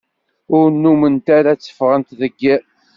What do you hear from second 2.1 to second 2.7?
deg iḍ.